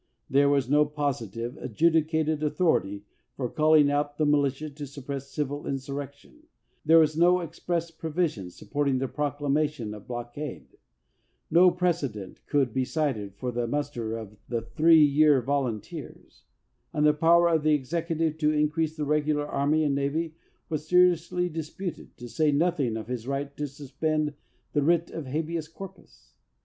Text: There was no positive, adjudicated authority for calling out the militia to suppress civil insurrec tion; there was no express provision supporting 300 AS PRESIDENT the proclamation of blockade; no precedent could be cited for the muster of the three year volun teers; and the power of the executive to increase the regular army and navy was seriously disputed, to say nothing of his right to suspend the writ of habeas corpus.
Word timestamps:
There 0.31 0.49
was 0.49 0.67
no 0.67 0.83
positive, 0.85 1.57
adjudicated 1.57 2.41
authority 2.41 3.05
for 3.37 3.47
calling 3.47 3.91
out 3.91 4.17
the 4.17 4.25
militia 4.25 4.71
to 4.71 4.87
suppress 4.87 5.29
civil 5.29 5.65
insurrec 5.65 6.13
tion; 6.13 6.47
there 6.83 6.97
was 6.97 7.15
no 7.15 7.41
express 7.41 7.91
provision 7.91 8.49
supporting 8.49 8.93
300 8.93 8.95
AS 8.95 8.99
PRESIDENT 8.99 8.99
the 9.11 9.15
proclamation 9.15 9.93
of 9.93 10.07
blockade; 10.07 10.67
no 11.51 11.69
precedent 11.69 12.43
could 12.47 12.73
be 12.73 12.83
cited 12.83 13.35
for 13.35 13.51
the 13.51 13.67
muster 13.67 14.17
of 14.17 14.37
the 14.49 14.63
three 14.63 15.05
year 15.05 15.39
volun 15.39 15.79
teers; 15.79 16.45
and 16.91 17.05
the 17.05 17.13
power 17.13 17.47
of 17.49 17.61
the 17.61 17.75
executive 17.75 18.39
to 18.39 18.51
increase 18.51 18.97
the 18.97 19.05
regular 19.05 19.45
army 19.45 19.83
and 19.83 19.93
navy 19.93 20.33
was 20.67 20.87
seriously 20.87 21.47
disputed, 21.47 22.17
to 22.17 22.27
say 22.27 22.51
nothing 22.51 22.97
of 22.97 23.05
his 23.05 23.27
right 23.27 23.55
to 23.55 23.67
suspend 23.67 24.33
the 24.73 24.81
writ 24.81 25.11
of 25.11 25.27
habeas 25.27 25.67
corpus. 25.67 26.33